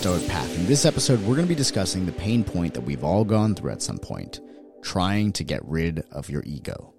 Stoic 0.00 0.26
Path. 0.28 0.56
In 0.56 0.64
this 0.64 0.86
episode, 0.86 1.20
we're 1.20 1.34
going 1.34 1.44
to 1.44 1.46
be 1.46 1.54
discussing 1.54 2.06
the 2.06 2.12
pain 2.12 2.42
point 2.42 2.72
that 2.72 2.80
we've 2.80 3.04
all 3.04 3.22
gone 3.22 3.54
through 3.54 3.72
at 3.72 3.82
some 3.82 3.98
point 3.98 4.40
trying 4.80 5.30
to 5.34 5.44
get 5.44 5.62
rid 5.62 6.02
of 6.10 6.30
your 6.30 6.42
ego. 6.46 6.94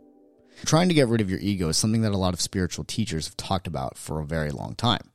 Trying 0.65 0.87
to 0.89 0.93
get 0.93 1.07
rid 1.07 1.19
of 1.19 1.27
your 1.27 1.39
ego 1.39 1.69
is 1.69 1.77
something 1.77 2.03
that 2.03 2.11
a 2.11 2.17
lot 2.17 2.35
of 2.35 2.41
spiritual 2.41 2.85
teachers 2.85 3.25
have 3.25 3.35
talked 3.37 3.65
about 3.65 3.97
for 3.97 4.19
a 4.19 4.25
very 4.27 4.51
long 4.51 4.75
time. 4.75 5.09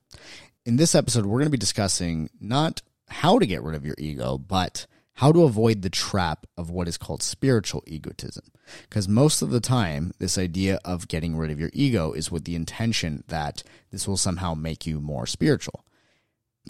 In 0.65 0.75
this 0.75 0.97
episode, 0.97 1.27
we're 1.27 1.39
going 1.39 1.47
to 1.47 1.51
be 1.51 1.59
discussing 1.59 2.29
not 2.41 2.83
how 3.07 3.39
to 3.39 3.47
get 3.47 3.63
rid 3.63 3.77
of 3.77 3.87
your 3.87 3.95
ego, 3.99 4.37
but 4.37 4.89
how 5.13 5.31
to 5.31 5.45
avoid 5.45 5.83
the 5.83 5.89
trap 5.89 6.45
of 6.57 6.71
what 6.71 6.89
is 6.89 6.99
called 6.99 7.23
spiritual 7.23 7.85
egotism. 7.87 8.47
Because 8.89 9.07
most 9.07 9.43
of 9.43 9.51
the 9.51 9.61
time, 9.61 10.13
this 10.19 10.37
idea 10.37 10.81
of 10.85 11.07
getting 11.07 11.37
rid 11.37 11.53
of 11.53 11.61
your 11.61 11.71
ego 11.73 12.11
is 12.11 12.33
with 12.33 12.47
the 12.47 12.57
intention 12.57 13.23
that 13.29 13.63
this 13.93 14.09
will 14.09 14.17
somehow 14.17 14.55
make 14.55 14.89
you 14.89 15.01
more 15.01 15.25
spiritual. 15.25 15.85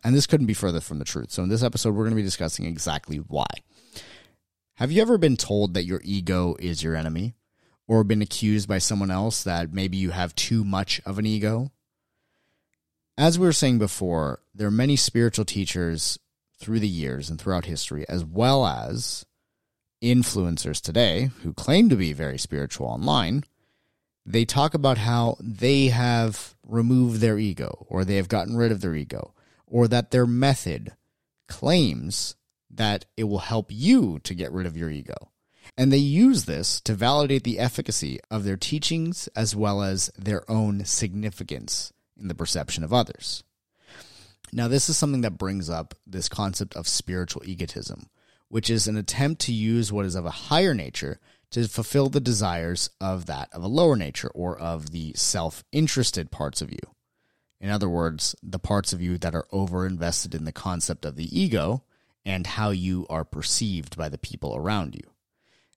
And 0.04 0.14
this 0.14 0.26
couldn't 0.26 0.46
be 0.46 0.54
further 0.54 0.80
from 0.80 0.98
the 0.98 1.04
truth. 1.04 1.30
So, 1.30 1.42
in 1.42 1.48
this 1.48 1.62
episode, 1.62 1.94
we're 1.94 2.04
going 2.04 2.10
to 2.10 2.16
be 2.16 2.22
discussing 2.22 2.66
exactly 2.66 3.16
why. 3.16 3.46
Have 4.74 4.92
you 4.92 5.00
ever 5.00 5.16
been 5.16 5.36
told 5.36 5.74
that 5.74 5.84
your 5.84 6.00
ego 6.04 6.54
is 6.58 6.82
your 6.82 6.96
enemy? 6.96 7.34
Or 7.88 8.04
been 8.04 8.20
accused 8.20 8.68
by 8.68 8.78
someone 8.78 9.10
else 9.10 9.44
that 9.44 9.72
maybe 9.72 9.96
you 9.96 10.10
have 10.10 10.34
too 10.34 10.64
much 10.64 11.00
of 11.06 11.18
an 11.18 11.26
ego? 11.26 11.70
As 13.16 13.38
we 13.38 13.46
were 13.46 13.52
saying 13.52 13.78
before, 13.78 14.40
there 14.54 14.68
are 14.68 14.72
many 14.72 14.96
spiritual 14.96 15.44
teachers 15.44 16.18
through 16.58 16.80
the 16.80 16.88
years 16.88 17.30
and 17.30 17.40
throughout 17.40 17.66
history, 17.66 18.04
as 18.08 18.24
well 18.24 18.66
as 18.66 19.24
influencers 20.02 20.80
today 20.80 21.30
who 21.42 21.52
claim 21.52 21.88
to 21.88 21.96
be 21.96 22.12
very 22.12 22.38
spiritual 22.38 22.86
online. 22.86 23.44
They 24.26 24.44
talk 24.44 24.74
about 24.74 24.98
how 24.98 25.36
they 25.40 25.88
have 25.88 26.54
removed 26.66 27.20
their 27.20 27.38
ego 27.38 27.86
or 27.88 28.04
they 28.04 28.16
have 28.16 28.28
gotten 28.28 28.56
rid 28.56 28.72
of 28.72 28.80
their 28.80 28.94
ego 28.94 29.32
or 29.66 29.88
that 29.88 30.10
their 30.10 30.26
method 30.26 30.92
claims 31.48 32.36
that 32.70 33.06
it 33.16 33.24
will 33.24 33.38
help 33.38 33.66
you 33.70 34.18
to 34.20 34.34
get 34.34 34.52
rid 34.52 34.66
of 34.66 34.76
your 34.76 34.90
ego. 34.90 35.14
And 35.76 35.92
they 35.92 35.98
use 35.98 36.44
this 36.44 36.80
to 36.82 36.94
validate 36.94 37.44
the 37.44 37.58
efficacy 37.58 38.20
of 38.30 38.44
their 38.44 38.56
teachings 38.56 39.28
as 39.34 39.56
well 39.56 39.82
as 39.82 40.10
their 40.16 40.48
own 40.50 40.84
significance 40.84 41.92
in 42.18 42.28
the 42.28 42.34
perception 42.34 42.84
of 42.84 42.92
others. 42.92 43.42
Now, 44.52 44.68
this 44.68 44.88
is 44.88 44.96
something 44.96 45.22
that 45.22 45.38
brings 45.38 45.68
up 45.68 45.94
this 46.06 46.28
concept 46.28 46.76
of 46.76 46.86
spiritual 46.86 47.42
egotism, 47.44 48.08
which 48.48 48.70
is 48.70 48.86
an 48.86 48.96
attempt 48.96 49.42
to 49.42 49.52
use 49.52 49.92
what 49.92 50.06
is 50.06 50.14
of 50.14 50.24
a 50.24 50.30
higher 50.30 50.72
nature 50.72 51.18
to 51.50 51.68
fulfill 51.68 52.08
the 52.08 52.20
desires 52.20 52.90
of 53.00 53.26
that 53.26 53.48
of 53.52 53.62
a 53.62 53.68
lower 53.68 53.96
nature 53.96 54.30
or 54.34 54.58
of 54.58 54.90
the 54.90 55.12
self 55.14 55.64
interested 55.72 56.30
parts 56.30 56.62
of 56.62 56.70
you. 56.70 56.78
In 57.60 57.70
other 57.70 57.88
words, 57.88 58.34
the 58.42 58.58
parts 58.58 58.92
of 58.92 59.00
you 59.00 59.18
that 59.18 59.34
are 59.34 59.46
over 59.50 59.86
invested 59.86 60.34
in 60.34 60.44
the 60.44 60.52
concept 60.52 61.04
of 61.04 61.16
the 61.16 61.38
ego 61.38 61.82
and 62.24 62.46
how 62.46 62.70
you 62.70 63.06
are 63.08 63.24
perceived 63.24 63.96
by 63.96 64.08
the 64.08 64.18
people 64.18 64.54
around 64.56 64.94
you. 64.94 65.10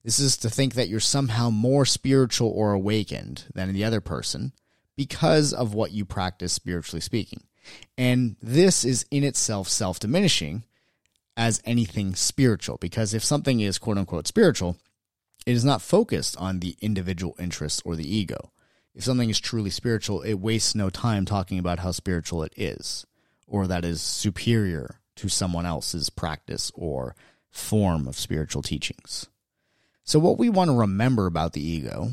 This 0.04 0.18
is 0.18 0.36
to 0.38 0.50
think 0.50 0.74
that 0.74 0.88
you're 0.88 1.00
somehow 1.00 1.50
more 1.50 1.84
spiritual 1.84 2.48
or 2.50 2.72
awakened 2.72 3.44
than 3.54 3.72
the 3.72 3.84
other 3.84 4.00
person 4.00 4.52
because 4.96 5.52
of 5.52 5.74
what 5.74 5.92
you 5.92 6.04
practice 6.04 6.52
spiritually 6.52 7.00
speaking. 7.00 7.44
And 7.96 8.36
this 8.42 8.84
is 8.84 9.06
in 9.10 9.24
itself 9.24 9.68
self 9.68 10.00
diminishing 10.00 10.64
as 11.36 11.62
anything 11.64 12.14
spiritual, 12.14 12.78
because 12.78 13.14
if 13.14 13.24
something 13.24 13.60
is 13.60 13.78
quote 13.78 13.98
unquote 13.98 14.26
spiritual, 14.26 14.76
it 15.46 15.52
is 15.52 15.64
not 15.64 15.82
focused 15.82 16.36
on 16.36 16.60
the 16.60 16.76
individual 16.80 17.34
interests 17.38 17.80
or 17.84 17.96
the 17.96 18.14
ego. 18.16 18.52
If 18.94 19.04
something 19.04 19.30
is 19.30 19.40
truly 19.40 19.70
spiritual, 19.70 20.22
it 20.22 20.34
wastes 20.34 20.74
no 20.74 20.90
time 20.90 21.24
talking 21.24 21.58
about 21.58 21.78
how 21.78 21.92
spiritual 21.92 22.42
it 22.42 22.52
is, 22.56 23.06
or 23.46 23.66
that 23.66 23.84
is 23.84 24.02
superior 24.02 25.00
to 25.16 25.28
someone 25.28 25.66
else's 25.66 26.10
practice 26.10 26.72
or 26.74 27.14
form 27.50 28.08
of 28.08 28.18
spiritual 28.18 28.62
teachings. 28.62 29.28
So, 30.04 30.18
what 30.18 30.38
we 30.38 30.48
want 30.48 30.70
to 30.70 30.76
remember 30.76 31.26
about 31.26 31.52
the 31.52 31.64
ego 31.64 32.10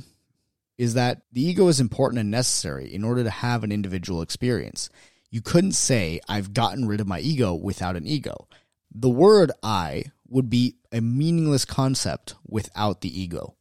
is 0.78 0.94
that 0.94 1.22
the 1.32 1.42
ego 1.42 1.68
is 1.68 1.80
important 1.80 2.20
and 2.20 2.30
necessary 2.30 2.94
in 2.94 3.04
order 3.04 3.24
to 3.24 3.30
have 3.30 3.64
an 3.64 3.72
individual 3.72 4.22
experience. 4.22 4.90
You 5.32 5.42
couldn't 5.42 5.72
say, 5.72 6.20
I've 6.30 6.54
gotten 6.54 6.88
rid 6.88 7.02
of 7.02 7.08
my 7.08 7.20
ego 7.20 7.54
without 7.54 7.96
an 7.96 8.06
ego. 8.06 8.48
The 8.94 9.10
word 9.10 9.52
I 9.64 10.06
would 10.30 10.50
be 10.50 10.76
a 10.92 11.02
meaningless 11.02 11.66
concept 11.66 12.36
without 12.48 13.02
the 13.02 13.22
ego. 13.22 13.56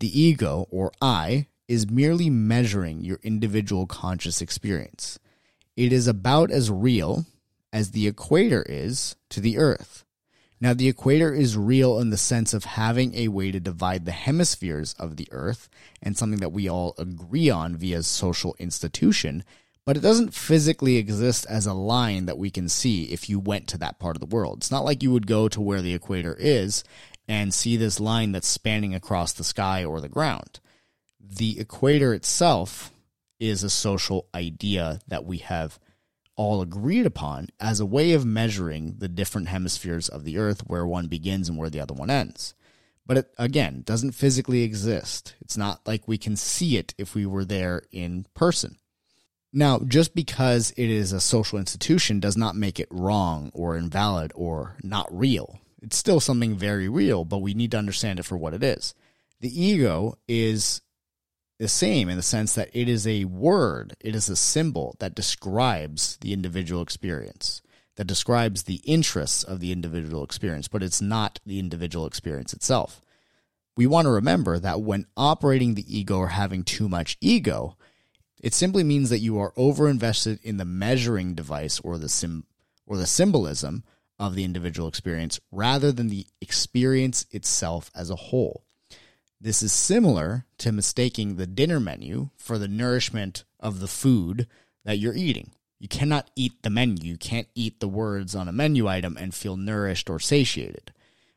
The 0.00 0.20
ego, 0.20 0.66
or 0.70 0.92
I, 1.00 1.46
is 1.68 1.90
merely 1.90 2.30
measuring 2.30 3.02
your 3.02 3.18
individual 3.22 3.86
conscious 3.86 4.42
experience. 4.42 5.18
It 5.76 5.92
is 5.92 6.06
about 6.06 6.50
as 6.50 6.70
real 6.70 7.24
as 7.72 7.90
the 7.90 8.06
equator 8.06 8.64
is 8.68 9.16
to 9.30 9.40
the 9.40 9.58
earth. 9.58 10.04
Now, 10.60 10.74
the 10.74 10.88
equator 10.88 11.34
is 11.34 11.56
real 11.56 11.98
in 11.98 12.10
the 12.10 12.16
sense 12.16 12.54
of 12.54 12.64
having 12.64 13.14
a 13.14 13.28
way 13.28 13.50
to 13.50 13.58
divide 13.58 14.04
the 14.04 14.12
hemispheres 14.12 14.94
of 14.98 15.16
the 15.16 15.26
earth 15.32 15.68
and 16.00 16.16
something 16.16 16.38
that 16.40 16.52
we 16.52 16.68
all 16.68 16.94
agree 16.98 17.50
on 17.50 17.76
via 17.76 18.02
social 18.04 18.54
institution 18.58 19.42
but 19.84 19.96
it 19.96 20.00
doesn't 20.00 20.34
physically 20.34 20.96
exist 20.96 21.46
as 21.48 21.66
a 21.66 21.74
line 21.74 22.26
that 22.26 22.38
we 22.38 22.50
can 22.50 22.68
see 22.68 23.04
if 23.04 23.28
you 23.28 23.38
went 23.40 23.66
to 23.68 23.78
that 23.78 23.98
part 23.98 24.16
of 24.16 24.20
the 24.20 24.34
world. 24.34 24.58
It's 24.58 24.70
not 24.70 24.84
like 24.84 25.02
you 25.02 25.10
would 25.10 25.26
go 25.26 25.48
to 25.48 25.60
where 25.60 25.82
the 25.82 25.94
equator 25.94 26.36
is 26.38 26.84
and 27.26 27.52
see 27.52 27.76
this 27.76 27.98
line 27.98 28.32
that's 28.32 28.46
spanning 28.46 28.94
across 28.94 29.32
the 29.32 29.44
sky 29.44 29.84
or 29.84 30.00
the 30.00 30.08
ground. 30.08 30.60
The 31.24 31.60
equator 31.60 32.12
itself 32.12 32.90
is 33.38 33.62
a 33.62 33.70
social 33.70 34.26
idea 34.34 35.00
that 35.06 35.24
we 35.24 35.38
have 35.38 35.78
all 36.36 36.62
agreed 36.62 37.06
upon 37.06 37.48
as 37.60 37.78
a 37.78 37.86
way 37.86 38.12
of 38.12 38.24
measuring 38.24 38.96
the 38.98 39.08
different 39.08 39.48
hemispheres 39.48 40.08
of 40.08 40.24
the 40.24 40.38
earth 40.38 40.62
where 40.66 40.86
one 40.86 41.06
begins 41.06 41.48
and 41.48 41.56
where 41.56 41.70
the 41.70 41.80
other 41.80 41.94
one 41.94 42.10
ends. 42.10 42.54
But 43.06 43.18
it, 43.18 43.34
again, 43.38 43.82
doesn't 43.84 44.12
physically 44.12 44.62
exist. 44.62 45.34
It's 45.40 45.56
not 45.56 45.86
like 45.86 46.06
we 46.06 46.18
can 46.18 46.36
see 46.36 46.76
it 46.76 46.94
if 46.98 47.14
we 47.14 47.26
were 47.26 47.44
there 47.44 47.82
in 47.92 48.26
person. 48.34 48.78
Now, 49.52 49.80
just 49.80 50.14
because 50.14 50.72
it 50.76 50.88
is 50.88 51.12
a 51.12 51.20
social 51.20 51.58
institution 51.58 52.20
does 52.20 52.36
not 52.36 52.56
make 52.56 52.80
it 52.80 52.88
wrong 52.90 53.50
or 53.52 53.76
invalid 53.76 54.32
or 54.34 54.76
not 54.82 55.06
real. 55.10 55.58
It's 55.82 55.96
still 55.96 56.20
something 56.20 56.56
very 56.56 56.88
real, 56.88 57.24
but 57.24 57.38
we 57.38 57.54
need 57.54 57.72
to 57.72 57.78
understand 57.78 58.18
it 58.18 58.24
for 58.24 58.36
what 58.36 58.54
it 58.54 58.62
is. 58.62 58.94
The 59.40 59.62
ego 59.62 60.16
is 60.26 60.80
the 61.62 61.68
same 61.68 62.08
in 62.08 62.16
the 62.16 62.22
sense 62.24 62.56
that 62.56 62.70
it 62.72 62.88
is 62.88 63.06
a 63.06 63.24
word, 63.24 63.94
it 64.00 64.16
is 64.16 64.28
a 64.28 64.34
symbol 64.34 64.96
that 64.98 65.14
describes 65.14 66.16
the 66.16 66.32
individual 66.32 66.82
experience, 66.82 67.62
that 67.94 68.08
describes 68.08 68.64
the 68.64 68.80
interests 68.84 69.44
of 69.44 69.60
the 69.60 69.70
individual 69.70 70.24
experience, 70.24 70.66
but 70.66 70.82
it's 70.82 71.00
not 71.00 71.38
the 71.46 71.60
individual 71.60 72.04
experience 72.04 72.52
itself. 72.52 73.00
We 73.76 73.86
want 73.86 74.06
to 74.06 74.10
remember 74.10 74.58
that 74.58 74.80
when 74.80 75.06
operating 75.16 75.76
the 75.76 75.86
ego 75.86 76.18
or 76.18 76.28
having 76.28 76.64
too 76.64 76.88
much 76.88 77.16
ego, 77.20 77.76
it 78.42 78.54
simply 78.54 78.82
means 78.82 79.08
that 79.10 79.20
you 79.20 79.38
are 79.38 79.52
overinvested 79.52 80.42
in 80.42 80.56
the 80.56 80.64
measuring 80.64 81.36
device 81.36 81.78
or 81.78 81.96
the 81.96 82.08
sim 82.08 82.44
or 82.88 82.96
the 82.96 83.06
symbolism 83.06 83.84
of 84.18 84.34
the 84.34 84.42
individual 84.42 84.88
experience 84.88 85.38
rather 85.52 85.92
than 85.92 86.08
the 86.08 86.26
experience 86.40 87.24
itself 87.30 87.88
as 87.94 88.10
a 88.10 88.16
whole. 88.16 88.64
This 89.44 89.60
is 89.60 89.72
similar 89.72 90.46
to 90.58 90.70
mistaking 90.70 91.34
the 91.34 91.48
dinner 91.48 91.80
menu 91.80 92.30
for 92.36 92.58
the 92.58 92.68
nourishment 92.68 93.42
of 93.58 93.80
the 93.80 93.88
food 93.88 94.46
that 94.84 95.00
you're 95.00 95.16
eating. 95.16 95.50
You 95.80 95.88
cannot 95.88 96.30
eat 96.36 96.62
the 96.62 96.70
menu. 96.70 97.02
You 97.02 97.16
can't 97.16 97.48
eat 97.56 97.80
the 97.80 97.88
words 97.88 98.36
on 98.36 98.46
a 98.46 98.52
menu 98.52 98.86
item 98.86 99.16
and 99.16 99.34
feel 99.34 99.56
nourished 99.56 100.08
or 100.08 100.20
satiated. 100.20 100.92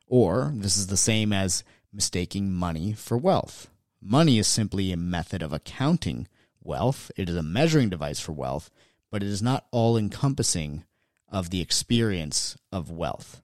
Or 0.05 0.51
this 0.53 0.77
is 0.77 0.85
the 0.85 0.97
same 0.97 1.33
as 1.33 1.63
mistaking 1.91 2.53
money 2.53 2.93
for 2.93 3.17
wealth. 3.17 3.71
Money 3.99 4.37
is 4.37 4.45
simply 4.47 4.91
a 4.91 4.97
method 4.97 5.41
of 5.41 5.51
accounting 5.51 6.27
wealth. 6.61 7.09
It 7.15 7.27
is 7.27 7.35
a 7.35 7.41
measuring 7.41 7.89
device 7.89 8.19
for 8.19 8.33
wealth, 8.33 8.69
but 9.09 9.23
it 9.23 9.29
is 9.29 9.41
not 9.41 9.65
all 9.71 9.97
encompassing 9.97 10.83
of 11.27 11.49
the 11.49 11.59
experience 11.59 12.55
of 12.71 12.91
wealth. 12.91 13.41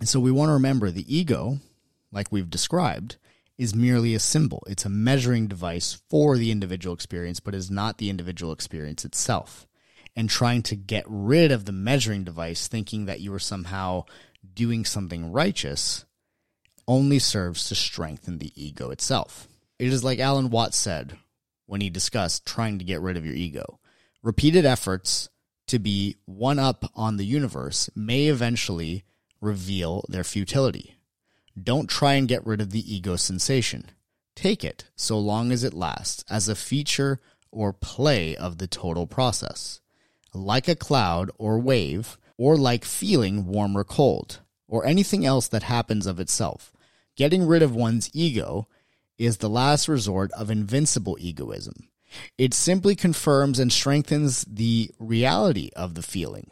And 0.00 0.08
so 0.08 0.18
we 0.18 0.32
want 0.32 0.48
to 0.48 0.54
remember 0.54 0.90
the 0.90 1.14
ego, 1.14 1.58
like 2.10 2.32
we've 2.32 2.48
described, 2.48 3.18
is 3.62 3.74
merely 3.74 4.14
a 4.14 4.18
symbol. 4.18 4.62
It's 4.66 4.84
a 4.84 4.90
measuring 4.90 5.46
device 5.46 6.02
for 6.10 6.36
the 6.36 6.50
individual 6.50 6.94
experience, 6.94 7.38
but 7.40 7.54
is 7.54 7.70
not 7.70 7.98
the 7.98 8.10
individual 8.10 8.52
experience 8.52 9.04
itself. 9.04 9.66
And 10.16 10.28
trying 10.28 10.62
to 10.64 10.76
get 10.76 11.04
rid 11.06 11.52
of 11.52 11.64
the 11.64 11.72
measuring 11.72 12.24
device, 12.24 12.66
thinking 12.66 13.06
that 13.06 13.20
you 13.20 13.32
are 13.32 13.38
somehow 13.38 14.04
doing 14.52 14.84
something 14.84 15.32
righteous, 15.32 16.04
only 16.88 17.18
serves 17.18 17.68
to 17.68 17.74
strengthen 17.74 18.38
the 18.38 18.52
ego 18.56 18.90
itself. 18.90 19.46
It 19.78 19.92
is 19.92 20.04
like 20.04 20.18
Alan 20.18 20.50
Watts 20.50 20.76
said 20.76 21.16
when 21.66 21.80
he 21.80 21.88
discussed 21.88 22.44
trying 22.44 22.78
to 22.78 22.84
get 22.84 23.00
rid 23.00 23.16
of 23.16 23.24
your 23.24 23.34
ego. 23.34 23.78
Repeated 24.22 24.66
efforts 24.66 25.28
to 25.68 25.78
be 25.78 26.16
one 26.26 26.58
up 26.58 26.90
on 26.94 27.16
the 27.16 27.24
universe 27.24 27.88
may 27.94 28.26
eventually 28.26 29.04
reveal 29.40 30.04
their 30.08 30.24
futility. 30.24 30.91
Don't 31.60 31.88
try 31.88 32.14
and 32.14 32.28
get 32.28 32.46
rid 32.46 32.60
of 32.60 32.70
the 32.70 32.94
ego 32.94 33.16
sensation. 33.16 33.90
Take 34.34 34.64
it, 34.64 34.84
so 34.96 35.18
long 35.18 35.52
as 35.52 35.64
it 35.64 35.74
lasts, 35.74 36.24
as 36.30 36.48
a 36.48 36.54
feature 36.54 37.20
or 37.50 37.72
play 37.72 38.34
of 38.34 38.58
the 38.58 38.66
total 38.66 39.06
process. 39.06 39.80
Like 40.32 40.68
a 40.68 40.76
cloud 40.76 41.30
or 41.38 41.58
wave, 41.58 42.18
or 42.38 42.56
like 42.56 42.84
feeling 42.84 43.46
warm 43.46 43.76
or 43.76 43.84
cold, 43.84 44.40
or 44.66 44.86
anything 44.86 45.26
else 45.26 45.48
that 45.48 45.64
happens 45.64 46.06
of 46.06 46.18
itself. 46.18 46.72
Getting 47.16 47.46
rid 47.46 47.62
of 47.62 47.74
one's 47.74 48.10
ego 48.14 48.66
is 49.18 49.36
the 49.36 49.50
last 49.50 49.86
resort 49.86 50.32
of 50.32 50.50
invincible 50.50 51.18
egoism. 51.20 51.88
It 52.38 52.54
simply 52.54 52.94
confirms 52.96 53.58
and 53.58 53.72
strengthens 53.72 54.44
the 54.48 54.90
reality 54.98 55.70
of 55.76 55.94
the 55.94 56.02
feeling. 56.02 56.50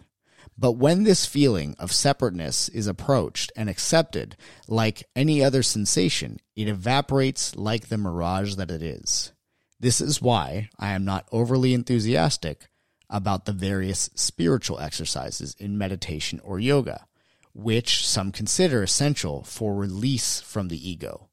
But 0.60 0.72
when 0.72 1.04
this 1.04 1.24
feeling 1.24 1.74
of 1.78 1.90
separateness 1.90 2.68
is 2.68 2.86
approached 2.86 3.50
and 3.56 3.70
accepted 3.70 4.36
like 4.68 5.08
any 5.16 5.42
other 5.42 5.62
sensation, 5.62 6.38
it 6.54 6.68
evaporates 6.68 7.56
like 7.56 7.88
the 7.88 7.96
mirage 7.96 8.56
that 8.56 8.70
it 8.70 8.82
is. 8.82 9.32
This 9.80 10.02
is 10.02 10.20
why 10.20 10.68
I 10.78 10.92
am 10.92 11.06
not 11.06 11.26
overly 11.32 11.72
enthusiastic 11.72 12.68
about 13.08 13.46
the 13.46 13.54
various 13.54 14.10
spiritual 14.14 14.78
exercises 14.78 15.56
in 15.58 15.78
meditation 15.78 16.40
or 16.44 16.60
yoga, 16.60 17.06
which 17.54 18.06
some 18.06 18.30
consider 18.30 18.82
essential 18.82 19.42
for 19.44 19.74
release 19.74 20.42
from 20.42 20.68
the 20.68 20.90
ego. 20.90 21.30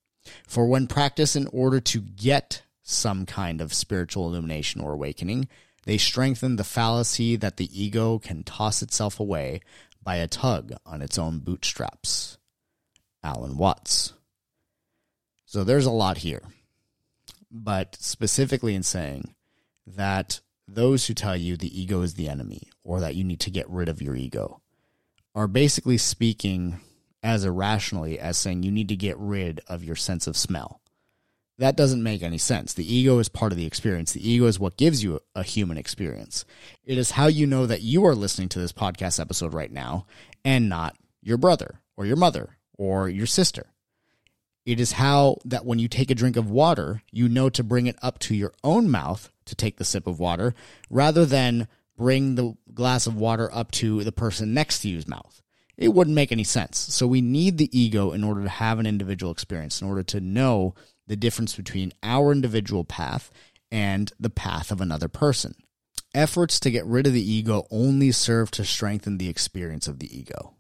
For 0.48 0.68
when 0.68 0.88
practiced 0.88 1.36
in 1.36 1.48
order 1.48 1.82
to 1.82 2.00
get 2.00 2.64
some 2.82 3.26
kind 3.26 3.60
of 3.60 3.74
spiritual 3.74 4.30
illumination 4.30 4.80
or 4.80 4.94
awakening, 4.94 5.50
they 5.88 5.98
strengthen 5.98 6.58
the 6.58 6.66
fallacy 6.66 7.38
that 7.38 7.56
the 7.56 7.70
ego 7.72 8.20
can 8.20 8.44
toss 8.44 8.82
itself 8.82 9.22
away 9.22 9.62
by 10.04 10.18
a 10.18 10.28
tug 10.28 10.74
on 10.86 11.02
its 11.02 11.18
own 11.18 11.40
bootstraps. 11.40 12.38
Alan 13.24 13.56
Watts. 13.56 14.12
So 15.46 15.64
there's 15.64 15.86
a 15.86 15.92
lot 15.92 16.18
here, 16.18 16.42
but 17.50 17.96
specifically 18.02 18.76
in 18.76 18.84
saying 18.84 19.34
that 19.86 20.42
those 20.68 21.08
who 21.08 21.14
tell 21.14 21.38
you 21.38 21.56
the 21.56 21.82
ego 21.82 22.02
is 22.02 22.16
the 22.16 22.28
enemy 22.28 22.64
or 22.84 23.00
that 23.00 23.16
you 23.16 23.24
need 23.24 23.40
to 23.40 23.50
get 23.50 23.70
rid 23.70 23.88
of 23.88 24.02
your 24.02 24.18
ego 24.18 24.60
are 25.34 25.48
basically 25.48 25.98
speaking 25.98 26.82
as 27.24 27.46
irrationally 27.46 28.20
as 28.20 28.38
saying 28.38 28.64
you 28.64 28.72
need 28.72 28.90
to 28.90 28.98
get 28.98 29.18
rid 29.18 29.62
of 29.68 29.86
your 29.86 29.96
sense 29.96 30.28
of 30.28 30.36
smell. 30.36 30.82
That 31.60 31.76
doesn't 31.76 32.04
make 32.04 32.22
any 32.22 32.38
sense. 32.38 32.74
The 32.74 32.94
ego 32.94 33.18
is 33.18 33.30
part 33.30 33.52
of 33.52 33.58
the 33.58 33.66
experience. 33.66 34.14
The 34.14 34.30
ego 34.30 34.46
is 34.46 34.60
what 34.60 34.78
gives 34.78 35.04
you 35.04 35.20
a 35.34 35.42
human 35.42 35.78
experience. 35.78 36.46
It 36.86 37.00
is 37.00 37.12
how 37.12 37.28
you 37.28 37.48
know 37.48 37.66
that 37.66 37.82
you 37.82 38.06
are 38.06 38.14
listening 38.14 38.50
to 38.50 38.60
this 38.60 38.72
podcast 38.72 39.20
episode 39.20 39.54
right 39.54 39.72
now 39.72 40.06
and 40.46 40.70
not 40.70 40.96
your 41.22 41.38
brother 41.38 41.82
or 41.96 42.06
your 42.06 42.16
mother 42.16 42.58
or 42.78 43.10
your 43.10 43.26
sister. 43.26 43.68
It 44.68 44.80
is 44.80 44.92
how 44.94 45.38
that 45.46 45.66
when 45.66 45.80
you 45.80 45.88
take 45.88 46.12
a 46.12 46.16
drink 46.16 46.36
of 46.36 46.52
water, 46.52 47.02
you 47.12 47.28
know 47.28 47.50
to 47.50 47.64
bring 47.64 47.88
it 47.88 47.98
up 48.04 48.20
to 48.20 48.36
your 48.36 48.54
own 48.64 48.90
mouth 48.90 49.32
to 49.46 49.56
take 49.56 49.78
the 49.78 49.86
sip 49.86 50.06
of 50.06 50.20
water 50.20 50.54
rather 50.90 51.26
than 51.26 51.68
bring 51.98 52.36
the 52.36 52.56
glass 52.74 53.08
of 53.08 53.16
water 53.16 53.50
up 53.52 53.72
to 53.72 54.04
the 54.04 54.12
person 54.12 54.54
next 54.54 54.82
to 54.82 54.90
you's 54.90 55.08
mouth. 55.08 55.42
It 55.76 55.94
wouldn't 55.94 56.16
make 56.16 56.32
any 56.32 56.44
sense. 56.44 56.78
So 56.78 57.08
we 57.08 57.22
need 57.22 57.58
the 57.58 57.78
ego 57.78 58.12
in 58.12 58.24
order 58.24 58.44
to 58.44 58.50
have 58.50 58.78
an 58.78 58.86
individual 58.86 59.32
experience, 59.32 59.82
in 59.82 59.88
order 59.88 60.04
to 60.04 60.20
know 60.20 60.76
the 61.08 61.16
difference 61.16 61.56
between 61.56 61.94
our 62.04 62.32
individual 62.32 62.84
path 62.84 63.32
and 63.72 64.12
the 64.20 64.30
path 64.30 64.72
of 64.72 64.82
another 64.82 65.08
person. 65.08 65.56
Efforts 66.14 66.60
to 66.60 66.72
get 66.72 66.86
rid 66.86 67.08
of 67.08 67.14
the 67.14 67.32
ego 67.32 67.66
only 67.70 68.12
serve 68.12 68.52
to 68.52 68.66
strengthen 68.66 69.18
the 69.18 69.30
experience 69.30 69.88
of 69.88 70.00
the 70.00 70.18
ego. 70.18 70.54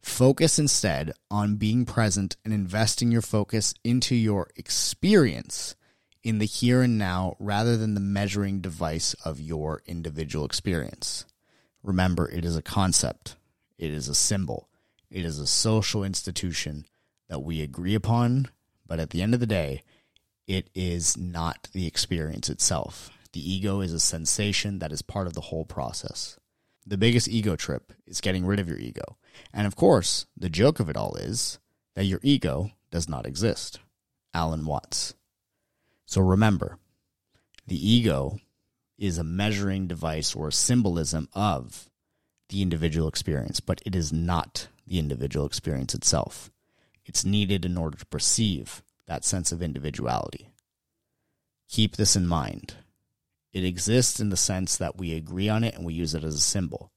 Focus 0.00 0.58
instead 0.58 1.12
on 1.30 1.56
being 1.56 1.84
present 1.84 2.36
and 2.44 2.54
investing 2.54 3.12
your 3.12 3.22
focus 3.22 3.74
into 3.84 4.14
your 4.14 4.48
experience 4.56 5.74
in 6.22 6.38
the 6.38 6.46
here 6.46 6.82
and 6.82 6.98
now 6.98 7.36
rather 7.38 7.76
than 7.76 7.94
the 7.94 8.00
measuring 8.00 8.60
device 8.60 9.14
of 9.24 9.40
your 9.40 9.82
individual 9.86 10.44
experience. 10.44 11.26
Remember, 11.82 12.30
it 12.30 12.44
is 12.44 12.56
a 12.56 12.62
concept, 12.62 13.36
it 13.78 13.90
is 13.90 14.08
a 14.08 14.14
symbol, 14.14 14.68
it 15.10 15.24
is 15.24 15.38
a 15.38 15.46
social 15.46 16.04
institution 16.04 16.86
that 17.28 17.40
we 17.40 17.62
agree 17.62 17.94
upon, 17.94 18.48
but 18.90 18.98
at 18.98 19.10
the 19.10 19.22
end 19.22 19.34
of 19.34 19.40
the 19.40 19.46
day, 19.46 19.84
it 20.48 20.68
is 20.74 21.16
not 21.16 21.68
the 21.72 21.86
experience 21.86 22.50
itself. 22.50 23.08
The 23.32 23.52
ego 23.52 23.80
is 23.80 23.92
a 23.92 24.00
sensation 24.00 24.80
that 24.80 24.90
is 24.90 25.00
part 25.00 25.28
of 25.28 25.34
the 25.34 25.42
whole 25.42 25.64
process. 25.64 26.40
The 26.84 26.98
biggest 26.98 27.28
ego 27.28 27.54
trip 27.54 27.92
is 28.04 28.20
getting 28.20 28.44
rid 28.44 28.58
of 28.58 28.68
your 28.68 28.78
ego. 28.78 29.16
And 29.54 29.68
of 29.68 29.76
course, 29.76 30.26
the 30.36 30.50
joke 30.50 30.80
of 30.80 30.90
it 30.90 30.96
all 30.96 31.14
is 31.14 31.60
that 31.94 32.06
your 32.06 32.18
ego 32.24 32.72
does 32.90 33.08
not 33.08 33.26
exist. 33.26 33.78
Alan 34.34 34.66
Watts. 34.66 35.14
So 36.04 36.20
remember, 36.20 36.76
the 37.68 37.88
ego 37.88 38.40
is 38.98 39.18
a 39.18 39.24
measuring 39.24 39.86
device 39.86 40.34
or 40.34 40.48
a 40.48 40.52
symbolism 40.52 41.28
of 41.32 41.88
the 42.48 42.60
individual 42.60 43.06
experience, 43.06 43.60
but 43.60 43.80
it 43.86 43.94
is 43.94 44.12
not 44.12 44.66
the 44.84 44.98
individual 44.98 45.46
experience 45.46 45.94
itself. 45.94 46.50
It's 47.10 47.24
needed 47.24 47.64
in 47.64 47.76
order 47.76 47.98
to 47.98 48.06
perceive 48.06 48.84
that 49.08 49.24
sense 49.24 49.50
of 49.50 49.60
individuality. 49.60 50.52
Keep 51.68 51.96
this 51.96 52.14
in 52.14 52.24
mind. 52.24 52.74
It 53.52 53.64
exists 53.64 54.20
in 54.20 54.28
the 54.28 54.36
sense 54.36 54.76
that 54.76 54.96
we 54.96 55.16
agree 55.16 55.48
on 55.48 55.64
it 55.64 55.74
and 55.74 55.84
we 55.84 55.92
use 55.92 56.14
it 56.14 56.22
as 56.22 56.36
a 56.36 56.40
symbol, 56.40 56.92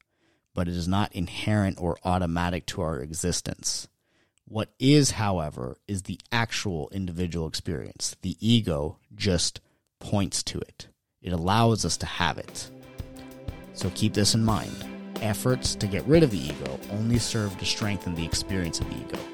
but 0.53 0.67
it 0.67 0.75
is 0.75 0.87
not 0.87 1.11
inherent 1.13 1.81
or 1.81 1.97
automatic 2.03 2.67
to 2.67 2.83
our 2.83 2.99
existence. 2.99 3.87
What 4.45 4.69
is, 4.77 5.09
however, 5.09 5.77
is 5.87 6.03
the 6.03 6.19
actual 6.31 6.89
individual 6.91 7.47
experience. 7.47 8.15
The 8.21 8.37
ego 8.39 8.99
just 9.15 9.61
points 9.97 10.43
to 10.43 10.59
it, 10.59 10.89
it 11.23 11.33
allows 11.33 11.85
us 11.85 11.97
to 11.97 12.05
have 12.05 12.37
it. 12.37 12.69
So 13.73 13.89
keep 13.95 14.13
this 14.13 14.35
in 14.35 14.45
mind. 14.45 14.75
Efforts 15.21 15.73
to 15.73 15.87
get 15.87 16.05
rid 16.05 16.21
of 16.21 16.29
the 16.29 16.37
ego 16.37 16.79
only 16.91 17.17
serve 17.17 17.57
to 17.57 17.65
strengthen 17.65 18.13
the 18.13 18.25
experience 18.25 18.79
of 18.79 18.87
the 18.91 18.97
ego. 18.97 19.32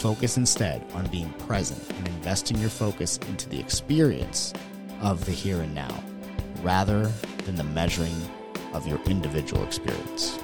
Focus 0.00 0.38
instead 0.38 0.82
on 0.94 1.06
being 1.08 1.30
present 1.46 1.78
and 1.90 2.08
investing 2.08 2.56
your 2.56 2.70
focus 2.70 3.18
into 3.28 3.46
the 3.50 3.60
experience 3.60 4.54
of 5.02 5.22
the 5.26 5.30
here 5.30 5.60
and 5.60 5.74
now 5.74 6.02
rather 6.62 7.12
than 7.44 7.54
the 7.54 7.64
measuring 7.64 8.16
of 8.72 8.86
your 8.86 8.98
individual 9.04 9.62
experience. 9.62 10.38